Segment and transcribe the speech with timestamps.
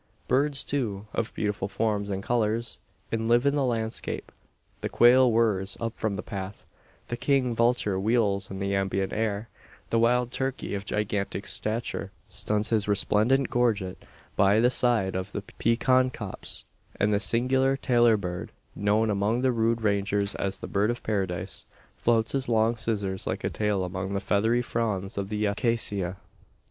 [0.27, 2.79] Birds, too, of beautiful forms and colours,
[3.11, 4.31] enliven the landscape.
[4.79, 6.65] The quail whirrs up from the path;
[7.09, 9.47] the king vulture wheels in the ambient air;
[9.91, 14.03] the wild turkey, of gigantic stature, suns his resplendent gorget
[14.35, 16.65] by the side of the pecan copse,
[16.99, 21.67] and the singular tailor bird known among the rude Rangers as the "bird of paradise"
[21.95, 26.17] flouts his long scissors like tail among the feathery fronds of the acacia.